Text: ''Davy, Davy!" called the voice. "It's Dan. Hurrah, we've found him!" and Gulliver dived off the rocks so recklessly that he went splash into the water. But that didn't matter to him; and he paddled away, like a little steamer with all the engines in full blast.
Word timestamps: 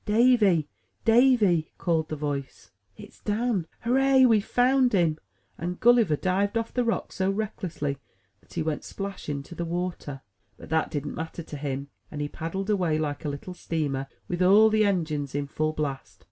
''Davy, 0.07 0.65
Davy!" 1.05 1.71
called 1.77 2.09
the 2.09 2.15
voice. 2.15 2.71
"It's 2.97 3.19
Dan. 3.21 3.67
Hurrah, 3.81 4.23
we've 4.25 4.43
found 4.43 4.93
him!" 4.93 5.19
and 5.59 5.79
Gulliver 5.79 6.15
dived 6.15 6.57
off 6.57 6.73
the 6.73 6.83
rocks 6.83 7.17
so 7.17 7.29
recklessly 7.29 7.99
that 8.39 8.53
he 8.53 8.63
went 8.63 8.83
splash 8.83 9.29
into 9.29 9.53
the 9.53 9.63
water. 9.63 10.21
But 10.57 10.69
that 10.69 10.89
didn't 10.89 11.13
matter 11.13 11.43
to 11.43 11.55
him; 11.55 11.89
and 12.09 12.19
he 12.19 12.27
paddled 12.27 12.71
away, 12.71 12.97
like 12.97 13.23
a 13.25 13.29
little 13.29 13.53
steamer 13.53 14.07
with 14.27 14.41
all 14.41 14.71
the 14.71 14.85
engines 14.85 15.35
in 15.35 15.45
full 15.45 15.73
blast. 15.73 16.19